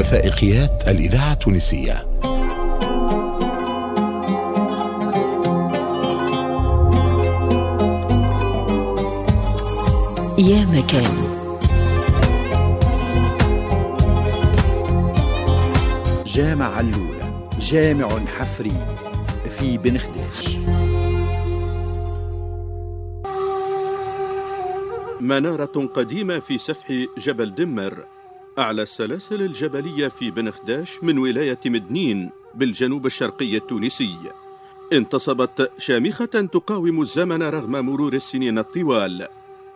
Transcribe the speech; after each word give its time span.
وثائقيات 0.00 0.88
الإذاعة 0.88 1.32
التونسية. 1.32 2.06
يا 10.38 10.64
مكان. 10.64 11.30
جامع 16.26 16.76
علولة 16.76 17.48
جامع 17.58 18.26
حفري 18.38 18.72
في 19.58 19.78
بنخداش. 19.78 20.56
منارة 25.20 25.88
قديمة 25.94 26.38
في 26.38 26.58
سفح 26.58 26.92
جبل 27.18 27.54
دمر. 27.54 28.04
أعلى 28.60 28.82
السلاسل 28.82 29.42
الجبلية 29.42 30.08
في 30.08 30.30
بنخداش 30.30 31.04
من 31.04 31.18
ولاية 31.18 31.58
مدنين 31.66 32.30
بالجنوب 32.54 33.06
الشرقي 33.06 33.56
التونسي. 33.56 34.16
انتصبت 34.92 35.72
شامخة 35.78 36.24
تقاوم 36.24 37.00
الزمن 37.00 37.42
رغم 37.42 37.70
مرور 37.70 38.12
السنين 38.12 38.58
الطوال 38.58 39.28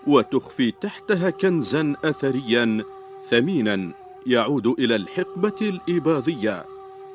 وتخفي 0.06 0.70
تحتها 0.70 1.30
كنزا 1.30 1.97
أثريا 2.05 2.84
ثمينا 3.27 3.92
يعود 4.27 4.66
إلى 4.66 4.97
الحقبة 4.97 5.56
الإباضية. 5.62 6.64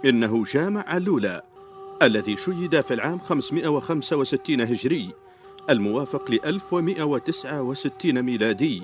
إنه 0.06 0.44
جامع 0.44 0.84
علولة 0.88 1.42
الذي 2.02 2.38
شيد 2.38 2.82
في 2.82 2.94
العام 2.94 3.20
565 3.20 4.62
هجري 4.62 5.10
الموافق 5.70 6.32
ل 6.32 6.40
1169 6.46 8.22
ميلادي. 8.22 8.82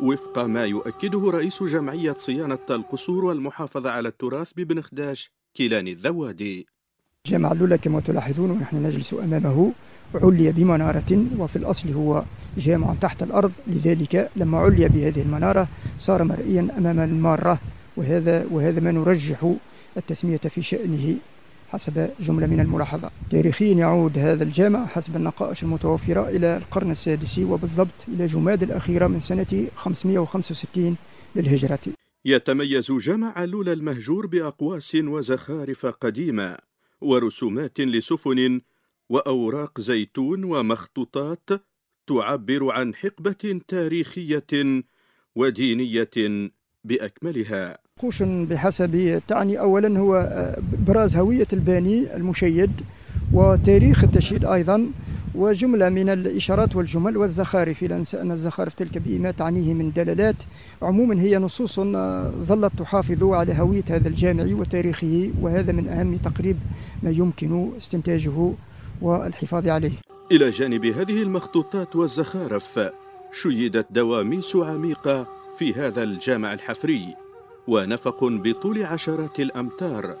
وفق 0.00 0.38
ما 0.38 0.64
يؤكده 0.64 1.30
رئيس 1.30 1.62
جمعية 1.62 2.12
صيانة 2.12 2.58
القصور 2.70 3.24
والمحافظة 3.24 3.90
على 3.90 4.08
التراث 4.08 4.50
ببن 4.56 4.80
خداش 4.80 5.30
كيلاني 5.54 5.92
الذوادي. 5.92 6.66
جامع 7.26 7.52
اللولة 7.52 7.76
كما 7.76 8.00
تلاحظون 8.00 8.50
ونحن 8.50 8.76
نجلس 8.76 9.14
أمامه 9.14 9.72
علي 10.14 10.52
بمنارة 10.52 11.26
وفي 11.38 11.56
الأصل 11.56 11.92
هو 11.92 12.22
جامع 12.58 12.94
تحت 13.00 13.22
الأرض 13.22 13.52
لذلك 13.66 14.30
لما 14.36 14.58
علي 14.58 14.88
بهذه 14.88 15.22
المنارة 15.22 15.68
صار 15.98 16.24
مرئيا 16.24 16.68
أمام 16.78 17.00
المارة 17.00 17.58
وهذا 17.96 18.46
وهذا 18.50 18.80
ما 18.80 18.92
نرجح 18.92 19.52
التسمية 19.96 20.36
في 20.36 20.62
شأنه. 20.62 21.16
حسب 21.68 22.10
جملة 22.20 22.46
من 22.46 22.60
الملاحظات 22.60 23.12
تاريخيا 23.30 23.74
يعود 23.74 24.18
هذا 24.18 24.44
الجامع 24.44 24.86
حسب 24.86 25.16
النقائش 25.16 25.62
المتوفرة 25.62 26.28
إلى 26.28 26.56
القرن 26.56 26.90
السادس 26.90 27.38
وبالضبط 27.38 28.08
إلى 28.08 28.26
جماد 28.26 28.62
الأخيرة 28.62 29.06
من 29.06 29.20
سنة 29.20 29.66
565 29.76 30.96
للهجرة. 31.36 31.78
يتميز 32.24 32.92
جامع 32.92 33.32
علول 33.36 33.68
المهجور 33.68 34.26
بأقواس 34.26 34.94
وزخارف 34.94 35.86
قديمة 35.86 36.56
ورسومات 37.00 37.80
لسفن 37.80 38.60
وأوراق 39.08 39.80
زيتون 39.80 40.44
ومخطوطات 40.44 41.50
تعبر 42.06 42.70
عن 42.72 42.94
حقبة 42.94 43.60
تاريخية 43.68 44.82
ودينية 45.36 46.50
بأكملها. 46.84 47.78
قوش 48.02 48.22
بحسب 48.22 49.22
تعني 49.28 49.60
أولا 49.60 49.98
هو 49.98 50.28
براز 50.86 51.16
هوية 51.16 51.46
الباني 51.52 52.16
المشيد 52.16 52.70
وتاريخ 53.32 54.04
التشييد 54.04 54.44
أيضا 54.44 54.86
وجملة 55.34 55.88
من 55.88 56.08
الإشارات 56.08 56.76
والجمل 56.76 57.16
والزخارف. 57.16 57.82
لا 57.82 57.98
ننسى 57.98 58.20
أن 58.20 58.32
الزخارف 58.32 58.74
تلك 58.74 58.98
بما 58.98 59.30
تعنيه 59.30 59.74
من 59.74 59.92
دلالات. 59.92 60.36
عموما 60.82 61.20
هي 61.20 61.38
نصوص 61.38 61.80
ظلت 62.48 62.72
تحافظ 62.78 63.24
على 63.24 63.54
هوية 63.54 63.84
هذا 63.88 64.08
الجامع 64.08 64.44
وتاريخه 64.44 65.30
وهذا 65.40 65.72
من 65.72 65.88
أهم 65.88 66.16
تقريب 66.16 66.56
ما 67.02 67.10
يمكن 67.10 67.70
استنتاجه 67.76 68.52
والحفاظ 69.02 69.68
عليه. 69.68 69.92
إلى 70.32 70.50
جانب 70.50 70.86
هذه 70.86 71.22
المخطوطات 71.22 71.96
والزخارف 71.96 72.80
شيدت 73.32 73.86
دواميس 73.90 74.56
عميقة 74.56 75.26
في 75.58 75.74
هذا 75.74 76.02
الجامع 76.02 76.52
الحفري. 76.52 77.25
ونفق 77.68 78.24
بطول 78.24 78.82
عشرات 78.82 79.40
الأمتار. 79.40 80.16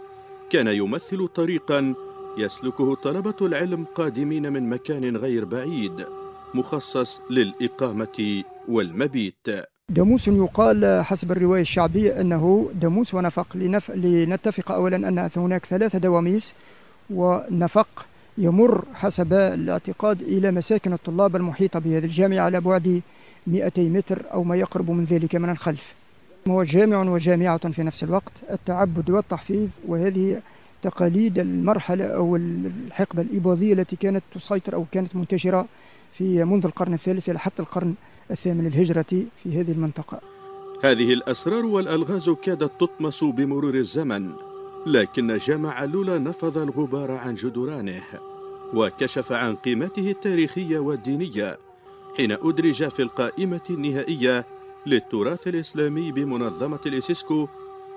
كان 0.50 0.66
يمثل 0.66 1.28
طريقا 1.28 1.94
يسلكه 2.38 2.94
طلبة 2.94 3.34
العلم 3.40 3.84
قادمين 3.94 4.52
من 4.52 4.70
مكان 4.70 5.16
غير 5.16 5.44
بعيد 5.44 6.06
مخصص 6.54 7.20
للإقامة 7.30 8.42
والمبيت. 8.68 9.46
داموس 9.88 10.28
يقال 10.28 11.04
حسب 11.04 11.32
الرواية 11.32 11.60
الشعبية 11.60 12.20
أنه 12.20 12.70
داموس 12.74 13.14
ونفق 13.14 13.56
لنف... 13.56 13.90
لنتفق 13.90 14.72
أولا 14.72 14.96
أن 14.96 15.30
هناك 15.36 15.66
ثلاثة 15.66 15.98
دواميس 15.98 16.54
ونفق 17.10 18.06
يمر 18.38 18.84
حسب 18.94 19.32
الاعتقاد 19.32 20.22
إلى 20.22 20.50
مساكن 20.50 20.92
الطلاب 20.92 21.36
المحيطة 21.36 21.78
بهذه 21.78 22.04
الجامعة 22.04 22.40
على 22.40 22.60
بعد 22.60 23.02
200 23.46 23.82
متر 23.82 24.22
أو 24.32 24.44
ما 24.44 24.56
يقرب 24.56 24.90
من 24.90 25.04
ذلك 25.04 25.34
من 25.34 25.50
الخلف. 25.50 25.94
هو 26.48 26.62
جامع 26.62 27.02
وجامعة 27.02 27.70
في 27.72 27.82
نفس 27.82 28.04
الوقت 28.04 28.32
التعبد 28.50 29.10
والتحفيظ 29.10 29.68
وهذه 29.88 30.42
تقاليد 30.82 31.38
المرحلة 31.38 32.04
أو 32.04 32.36
الحقبة 32.36 33.22
الإباضية 33.22 33.72
التي 33.72 33.96
كانت 33.96 34.22
تسيطر 34.34 34.74
أو 34.74 34.84
كانت 34.92 35.16
منتشرة 35.16 35.66
في 36.12 36.44
منذ 36.44 36.66
القرن 36.66 36.94
الثالث 36.94 37.28
إلى 37.28 37.38
حتى 37.38 37.62
القرن 37.62 37.94
الثامن 38.30 38.66
الهجرة 38.66 39.26
في 39.42 39.60
هذه 39.60 39.72
المنطقة. 39.72 40.20
هذه 40.84 41.12
الأسرار 41.12 41.66
والألغاز 41.66 42.30
كادت 42.30 42.70
تطمس 42.80 43.24
بمرور 43.24 43.74
الزمن 43.74 44.30
لكن 44.86 45.36
جامع 45.36 45.84
لولا 45.84 46.18
نفض 46.18 46.58
الغبار 46.58 47.10
عن 47.10 47.34
جدرانه 47.34 48.02
وكشف 48.74 49.32
عن 49.32 49.56
قيمته 49.56 50.10
التاريخية 50.10 50.78
والدينية 50.78 51.58
حين 52.16 52.32
أدرج 52.32 52.88
في 52.88 53.02
القائمة 53.02 53.60
النهائية 53.70 54.44
للتراث 54.86 55.48
الإسلامي 55.48 56.12
بمنظمة 56.12 56.78
الإسيسكو 56.86 57.48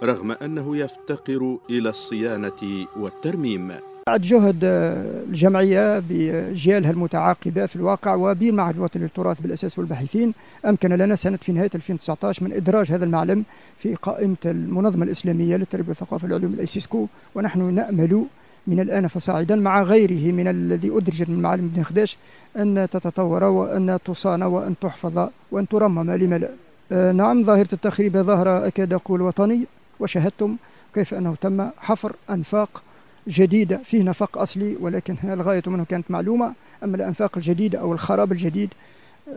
رغم 0.04 0.32
أنه 0.32 0.78
يفتقر 0.78 1.58
إلى 1.70 1.90
الصيانة 1.90 2.88
والترميم. 2.98 3.72
بعد 4.08 4.22
جهد 4.22 4.60
الجمعية 4.64 6.00
بجيالها 6.10 6.92
المتعاقبة 6.92 7.66
في 7.66 7.76
الواقع 7.76 8.16
وبالمعهد 8.16 8.76
الوطني 8.76 9.02
للتراث 9.02 9.40
بالأساس 9.40 9.80
والباحثين 9.80 10.34
أمكن 10.66 10.90
لنا 10.90 11.16
سنة 11.16 11.38
في 11.38 11.52
نهاية 11.52 11.70
2019 11.76 12.44
من 12.44 12.54
إدراج 12.54 12.92
هذا 12.92 13.06
المعلم 13.06 13.44
في 13.78 13.96
قائمة 13.96 14.38
المنظمة 14.46 15.06
الإسلامية 15.06 15.56
للتربية 15.56 15.90
والثقافة 15.90 16.26
والعلوم 16.26 16.54
الأيسيسكو 16.54 17.08
ونحن 17.36 17.74
نأمل 17.74 18.26
من 18.68 18.80
الآن 18.80 19.08
فصاعدا 19.08 19.56
مع 19.56 19.84
غيره 19.84 20.32
من 20.32 20.48
الذي 20.48 20.90
أدرج 20.90 21.30
من 21.30 21.42
معلم 21.42 21.68
بن 21.76 21.84
خداش 21.84 22.18
أن 22.58 22.88
تتطور 22.92 23.44
وأن 23.44 24.00
تصان 24.06 24.44
وأن 24.44 24.76
تحفظ 24.82 25.30
وأن 25.52 25.68
ترمم 25.68 26.12
لما 26.12 26.38
لا 26.38 26.48
آه، 26.48 26.69
نعم 26.92 27.44
ظاهرة 27.44 27.68
التخريب 27.74 28.18
ظاهرة 28.18 28.68
أكاد 28.68 28.94
أقول 28.94 29.22
وطني 29.22 29.66
وشاهدتم 30.00 30.56
كيف 30.94 31.14
أنه 31.14 31.36
تم 31.42 31.70
حفر 31.78 32.16
أنفاق 32.30 32.84
جديدة 33.28 33.78
فيه 33.78 34.04
نفق 34.04 34.38
أصلي 34.38 34.76
ولكن 34.82 35.16
الغاية 35.24 35.64
منه 35.68 35.86
كانت 35.90 36.12
معلومة؟ 36.12 36.54
أما 36.84 36.96
الأنفاق 36.98 37.32
الجديدة 37.38 37.80
أو 37.80 37.94
الخراب 37.94 38.32
الجديد؟ 38.32 38.70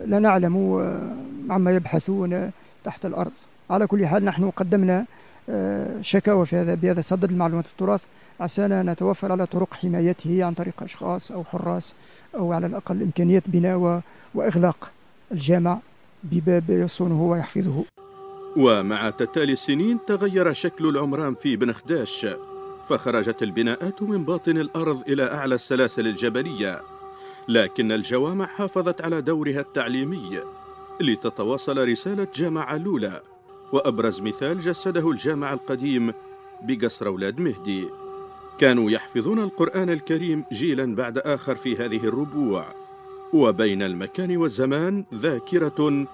لا 0.07 0.19
نعلم 0.19 0.57
آه، 0.57 1.53
عما 1.53 1.71
يبحثون 1.71 2.51
تحت 2.85 3.07
الأرض. 3.07 3.31
على 3.71 3.87
كل 3.87 4.07
حال 4.07 4.25
نحن 4.25 4.51
قدمنا 4.51 5.05
آه، 5.49 6.01
شكاوى 6.01 6.47
في 6.47 6.57
هذا 6.57 6.75
بهذا 6.75 7.01
صدد 7.01 7.31
المعلومات 7.31 7.65
التراث. 7.67 8.05
عسانا 8.41 8.83
نتوفر 8.83 9.33
على 9.33 9.47
طرق 9.47 9.75
حمايته 9.75 10.45
عن 10.45 10.55
طريق 10.55 10.83
أشخاص 10.83 11.33
أو 11.33 11.45
حراس 11.45 11.95
أو 12.34 12.53
على 12.53 12.67
الأقل 12.67 13.03
إمكانية 13.03 13.43
بناء 13.47 14.03
وإغلاق 14.34 14.91
الجامع. 15.33 15.78
بباب 16.24 16.71
يصونه 16.71 17.22
ويحفظه 17.22 17.84
ومع 18.57 19.10
تتالي 19.10 19.53
السنين 19.53 19.98
تغير 20.07 20.53
شكل 20.53 20.89
العمران 20.89 21.34
في 21.34 21.57
بنخداش 21.57 22.27
فخرجت 22.89 23.42
البناءات 23.42 24.03
من 24.03 24.24
باطن 24.24 24.59
الأرض 24.59 25.03
إلى 25.09 25.33
أعلى 25.34 25.54
السلاسل 25.54 26.07
الجبلية 26.07 26.83
لكن 27.48 27.92
الجوامع 27.92 28.47
حافظت 28.47 29.01
على 29.01 29.21
دورها 29.21 29.60
التعليمي 29.60 30.41
لتتواصل 31.01 31.89
رسالة 31.89 32.27
جامع 32.34 32.65
علولة 32.65 33.21
وأبرز 33.72 34.21
مثال 34.21 34.60
جسده 34.60 35.10
الجامع 35.10 35.53
القديم 35.53 36.13
بقصر 36.63 37.07
أولاد 37.07 37.41
مهدي. 37.41 37.89
كانوا 38.59 38.91
يحفظون 38.91 39.39
القرآن 39.39 39.91
الكريم 39.91 40.45
جيلا 40.53 40.95
بعد 40.95 41.19
آخر 41.19 41.57
في 41.57 41.77
هذه 41.77 42.04
الربوع. 42.04 42.82
وبين 43.33 43.83
المكان 43.83 44.37
والزمان 44.37 45.05
ذاكرة 45.15 46.07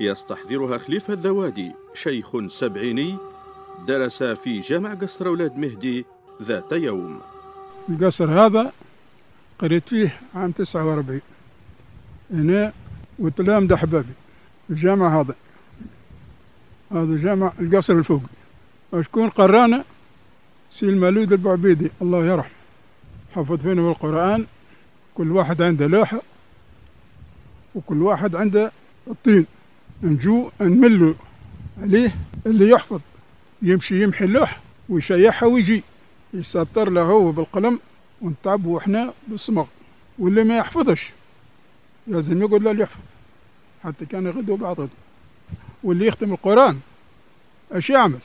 يستحضرها 0.00 0.78
خليفة 0.78 1.14
الذوادي 1.14 1.72
شيخ 1.94 2.46
سبعيني 2.46 3.16
درس 3.86 4.22
في 4.22 4.60
جامع 4.60 4.94
قصر 4.94 5.26
أولاد 5.26 5.58
مهدي 5.58 6.04
ذات 6.42 6.72
يوم. 6.72 7.20
القصر 7.88 8.30
هذا 8.30 8.72
قريت 9.58 9.88
فيه 9.88 10.20
عام 10.34 10.50
49 10.50 11.20
هنا 12.30 12.72
وتلام 13.18 13.66
ده 13.66 13.76
حبابي 13.76 14.12
الجامع 14.70 15.20
هذا. 15.20 15.34
هذا 16.92 17.16
جامع 17.16 17.52
القصر 17.60 17.92
الفوقي 17.94 18.26
شكون 19.00 19.28
قرانا؟ 19.28 19.84
سي 20.70 20.86
المولود 20.88 21.32
البعبيدي 21.32 21.90
الله 22.02 22.26
يرحمه. 22.26 22.52
حفظ 23.34 23.60
فينا 23.60 23.82
بالقرآن 23.82 24.46
كل 25.14 25.32
واحد 25.32 25.62
عنده 25.62 25.86
لوحة. 25.86 26.20
وكل 27.74 28.02
واحد 28.02 28.34
عنده 28.36 28.72
الطين 29.06 29.46
نجو 30.02 30.50
نملوا 30.60 31.14
عليه 31.82 32.16
اللي 32.46 32.70
يحفظ 32.70 33.00
يمشي 33.62 34.02
يمحي 34.02 34.24
اللوحة 34.24 34.60
ويشيحها 34.88 35.48
ويجي. 35.48 35.82
يسطر 36.34 36.90
له 36.90 37.02
هو 37.02 37.32
بالقلم 37.32 37.80
ونتعبوا 38.22 38.78
إحنا 38.78 39.12
بالصمغ. 39.28 39.66
واللي 40.18 40.44
ما 40.44 40.56
يحفظش 40.56 41.12
لازم 42.06 42.42
يقعد 42.42 42.62
له 42.62 42.82
يحفظ 42.82 43.00
حتى 43.84 44.06
كان 44.06 44.26
يغدوا 44.26 44.56
بعض 44.56 44.80
غدو 44.80 44.88
واللي 45.82 46.06
يختم 46.06 46.32
القرآن 46.32 46.78
إيش 47.74 47.90
يعمل؟ 47.90 48.18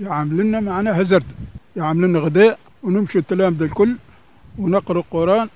يعمل 0.00 0.36
لنا 0.36 0.60
معناها 0.60 1.02
زرد 1.02 1.24
يعمل 1.76 2.08
لنا 2.08 2.18
غداء 2.18 2.58
ونمشي 2.82 3.18
التلامذة 3.18 3.64
الكل 3.64 3.96
ونقرأ 4.58 4.98
القرآن 4.98 5.48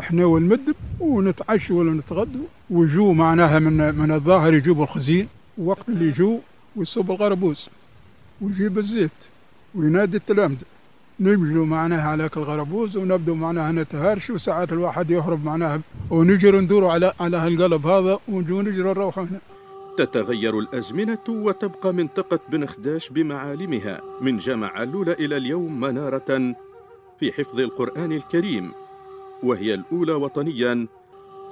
إحنا 0.00 0.24
والمدب 0.24 0.74
ونتعشوا 1.00 1.78
ولا 1.78 1.92
نتغدوا 1.92 2.46
ويجوا 2.70 3.14
معناها 3.14 3.58
من 3.58 3.94
من 3.94 4.12
الظاهر 4.12 4.54
يجيبوا 4.54 4.84
الخزين 4.84 5.28
وقت 5.58 5.88
اللي 5.88 6.08
يجوا 6.08 6.38
ويصب 6.76 7.10
الغربوس 7.10 7.70
ويجيب 8.40 8.78
الزيت 8.78 9.10
وينادي 9.74 10.16
التلامذة. 10.16 10.64
نجلوا 11.20 11.66
معناها 11.66 12.08
على 12.08 12.30
الغربوز 12.36 12.96
ونبدو 12.96 13.34
معناها 13.34 13.72
نتهارش 13.72 14.30
وساعات 14.30 14.72
الواحد 14.72 15.10
يهرب 15.10 15.44
معناها 15.44 15.80
ونجري 16.10 16.60
ندور 16.60 16.86
على 16.86 17.12
على 17.20 17.36
هالقلب 17.36 17.86
هذا 17.86 18.18
ونجو 18.28 18.62
نجري 18.62 18.88
نروح 18.88 19.18
هنا. 19.18 19.40
تتغير 19.98 20.58
الأزمنة 20.58 21.18
وتبقى 21.28 21.94
منطقة 21.94 22.40
بن 22.48 22.66
خداش 22.66 23.08
بمعالمها 23.08 24.00
من 24.20 24.38
جامع 24.38 24.66
علولة 24.68 25.12
إلى 25.12 25.36
اليوم 25.36 25.80
منارة 25.80 26.54
في 27.20 27.32
حفظ 27.32 27.60
القرآن 27.60 28.12
الكريم 28.12 28.72
وهي 29.42 29.74
الأولى 29.74 30.12
وطنيا 30.12 30.86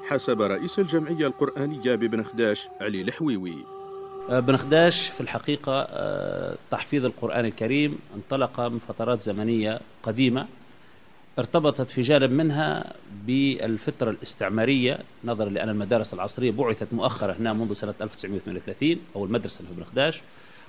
حسب 0.09 0.43
رئيس 0.43 0.79
الجمعية 0.79 1.27
القرآنية 1.27 1.95
ببن 1.95 2.23
خداش 2.23 2.69
علي 2.81 3.01
الحويوي. 3.01 3.57
بن 4.29 4.57
خداش 4.57 5.09
في 5.09 5.21
الحقيقة 5.21 5.87
آه، 5.91 6.57
تحفيظ 6.71 7.05
القرآن 7.05 7.45
الكريم 7.45 7.99
انطلق 8.15 8.61
من 8.61 8.79
فترات 8.89 9.21
زمنية 9.21 9.81
قديمة 10.03 10.47
ارتبطت 11.39 11.91
في 11.91 12.01
جانب 12.01 12.31
منها 12.31 12.93
بالفترة 13.27 14.11
الاستعمارية. 14.11 14.99
نظرا 15.25 15.49
لأن 15.49 15.69
المدارس 15.69 16.15
العصرية 16.15 16.51
بعثت 16.51 16.93
مؤخرا 16.93 17.33
هنا 17.33 17.53
منذ 17.53 17.75
سنة 17.75 17.95
1938 18.01 18.97
أو 19.17 19.25
المدرسة 19.25 19.65
في 19.69 19.75
بن 19.75 19.85
خداش. 19.85 20.21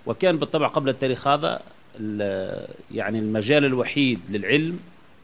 وكان 0.06 0.38
بالطبع 0.38 0.68
قبل 0.68 0.90
التاريخ 0.90 1.28
هذا 1.28 1.62
يعني 2.92 3.20
المجال 3.20 3.66
الوحيد 3.66 4.20
للعلم 4.30 4.80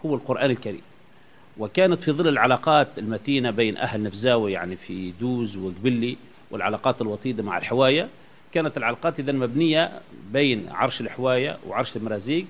هو 0.06 0.16
القرآن 0.16 0.52
الكريم. 0.52 0.82
وكانت 1.58 2.04
في 2.04 2.12
ظل 2.12 2.28
العلاقات 2.28 2.88
المتينة 2.98 3.52
بين 3.52 3.78
أهل 3.78 4.04
نفزاوي 4.04 4.52
يعني 4.52 4.76
في 4.76 5.12
دوز 5.20 5.58
وقبلي 5.58 6.18
والعلاقات 6.52 7.02
الوطيدة 7.02 7.44
مع 7.44 7.58
الحواية 7.58 8.10
كانت 8.54 8.78
العلاقات 8.78 9.20
إذا 9.20 9.32
مبنية 9.32 9.92
بين 10.32 10.70
عرش 10.72 11.02
الحواية 11.02 11.58
وعرش 11.68 11.98
المرازيق 11.98 12.46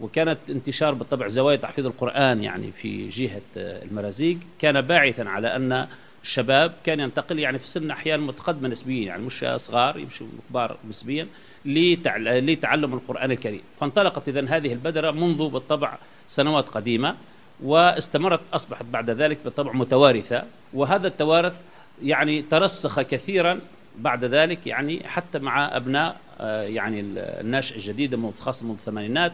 وكانت 0.00 0.38
انتشار 0.50 0.94
بالطبع 0.94 1.28
زوايا 1.28 1.56
تحفيظ 1.56 1.86
القرآن 1.86 2.42
يعني 2.42 2.72
في 2.72 3.08
جهة 3.08 3.40
المرازيق. 3.56 4.38
كان 4.58 4.80
باعثا 4.80 5.22
على 5.22 5.56
أن 5.56 5.86
الشباب 6.22 6.72
كان 6.84 7.00
ينتقل 7.00 7.38
يعني 7.38 7.58
في 7.58 7.68
سن 7.68 7.90
أحيانا 7.90 8.22
متقدمة 8.22 8.68
نسبيا 8.68 9.06
يعني 9.06 9.22
مش 9.22 9.44
صغار 9.56 9.98
يمشوا 9.98 10.26
كبار 10.50 10.76
نسبيا 10.88 11.26
لتع- 11.66 12.16
لتعلم 12.16 12.94
القرآن 12.94 13.30
الكريم. 13.30 13.60
فانطلقت 13.80 14.28
إذا 14.28 14.46
هذه 14.48 14.72
البدرة 14.72 15.10
منذ 15.10 15.48
بالطبع 15.48 15.98
سنوات 16.26 16.68
قديمة. 16.68 17.16
واستمرت 17.64 18.40
أصبحت 18.52 18.84
بعد 18.84 19.10
ذلك 19.10 19.38
بالطبع 19.44 19.72
متوارثة. 19.72 20.42
وهذا 20.74 21.08
التوارث 21.08 21.60
يعني 22.02 22.42
ترسخ 22.42 23.00
كثيرا 23.00 23.60
بعد 23.98 24.24
ذلك 24.24 24.66
يعني 24.66 25.08
حتى 25.08 25.38
مع 25.38 25.76
أبناء 25.76 26.16
آه، 26.40 26.62
يعني 26.62 27.00
ال- 27.00 27.18
الناشئ 27.18 27.74
الجديد 27.76 28.30
خاصة 28.40 28.66
منذ 28.66 28.74
الثمانينات. 28.74 29.32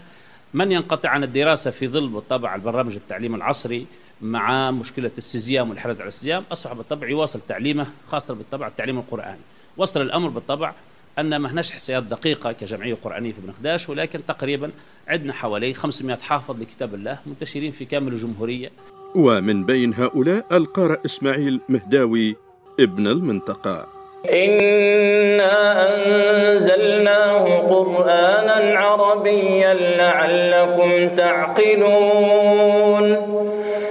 من 0.54 0.72
ينقطع 0.72 1.08
عن 1.08 1.24
الدراسة 1.24 1.70
في 1.70 1.88
ظل 1.88 2.08
بالطبع 2.08 2.54
البرنامج 2.54 2.94
التعليم 2.94 3.34
العصري 3.34 3.86
مع 4.20 4.70
مشكلة 4.70 5.10
السيزيام 5.18 5.70
والحرز 5.70 6.00
على 6.00 6.08
السيزيام؟ 6.08 6.44
أصبح 6.52 6.72
بالطبع 6.72 7.08
يواصل 7.08 7.40
تعليمه 7.48 7.86
خاصة 8.08 8.34
بالطبع 8.34 8.66
التعليم 8.66 8.98
القرآني. 8.98 9.38
وصل 9.76 10.02
الأمر 10.02 10.28
بالطبع 10.28 10.72
أن 11.18 11.36
ما 11.36 11.50
هناش 11.52 11.72
إحصائيات 11.72 12.02
دقيقة 12.02 12.52
كجمعية 12.52 12.94
قرآنية 13.04 13.32
في 13.32 13.40
بن 13.40 13.52
خداش 13.52 13.88
ولكن 13.88 14.20
تقريبا 14.28 14.70
عندنا 15.08 15.32
حوالي 15.32 15.74
500 15.74 16.16
حافظ 16.16 16.60
لكتاب 16.60 16.94
الله 16.94 17.18
منتشرين 17.26 17.72
في 17.72 17.84
كامل 17.84 18.12
الجمهورية. 18.12 18.70
ومن 19.14 19.64
بين 19.64 19.94
هؤلاء 19.94 20.46
القارئ 20.52 20.98
إسماعيل 21.04 21.60
مهداوي 21.68 22.36
ابن 22.80 23.06
المنطقة. 23.06 23.86
إنا 24.32 25.86
أنزلناه 25.88 27.58
قرآنا 27.58 28.78
عربيا 28.78 29.74
لعلكم 29.74 31.14
تعقلون. 31.14 32.58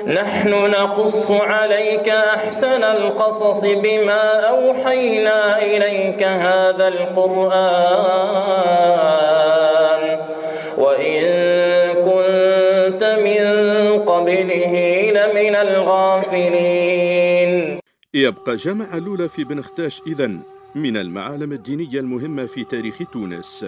نحن 0.08 0.50
نقص 0.50 1.32
عليك 1.32 2.10
أحسن 2.10 2.84
القصص 2.84 3.66
بما 3.66 4.40
أوحينا 4.40 5.62
إليك 5.62 6.24
هذا 6.24 6.88
القرآن. 6.88 7.58
وإن 10.78 11.24
كنت 11.94 13.04
من 13.04 13.46
قبله 14.00 14.74
لمن 15.12 15.56
الغافلين. 15.56 16.98
يبقى 18.14 18.56
جامع 18.56 18.86
علولة 18.94 19.28
في 19.28 19.44
بن 19.44 19.62
خداش 19.62 20.02
إذن 20.08 20.40
من 20.76 20.98
المعالم 20.98 21.52
الدينية 21.52 22.00
المهمة 22.00 22.46
في 22.46 22.64
تاريخ 22.64 22.98
تونس. 23.14 23.66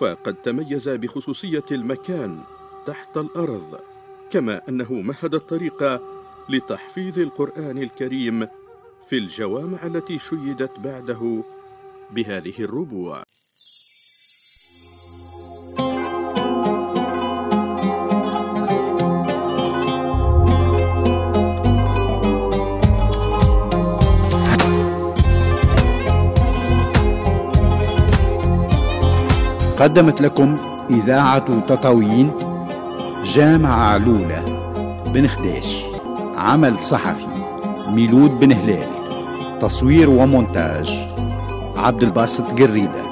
فقد 0.00 0.34
تميز 0.34 0.88
بخصوصية 0.88 1.64
المكان 1.72 2.38
تحت 2.86 3.16
الأرض. 3.16 3.87
كما 4.30 4.60
أنه 4.68 4.92
مهد 4.92 5.34
الطريق 5.34 6.00
لتحفيظ 6.48 7.18
القرآن 7.18 7.78
الكريم 7.78 8.48
في 9.06 9.18
الجوامع 9.18 9.78
التي 9.84 10.18
شيدت 10.18 10.78
بعده 10.78 11.44
بهذه 12.10 12.54
الربوع. 12.58 13.22
قدمت 29.78 30.20
لكم 30.20 30.58
إذاعة 30.90 31.66
تطاوين 31.66 32.47
جامع 33.34 33.90
علولة 33.92 34.42
بن 35.06 35.28
خديش. 35.28 35.66
عمل 36.36 36.80
صحفي 36.80 37.26
ميلود 37.88 38.30
بن 38.30 38.52
هلال. 38.52 38.88
تصوير 39.62 40.10
ومونتاج 40.10 40.90
عبد 41.76 42.02
الباسط 42.02 42.60
قريده 42.60 43.08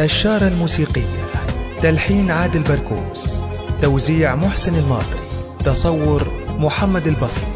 الشارة 0.00 0.48
الموسيقية 0.48 1.24
تلحين 1.82 2.30
عادل 2.30 2.62
بركوس. 2.62 3.40
توزيع 3.82 4.34
محسن 4.34 4.74
الماطري. 4.74 5.20
تصور 5.64 6.32
محمد 6.58 7.06
البصري. 7.06 7.46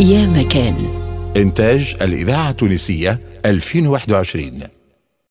يا 0.00 0.26
مكان. 0.26 0.88
إنتاج 1.36 1.96
الإذاعة 2.02 2.50
التونسية 2.50 3.20
2021 3.46 4.75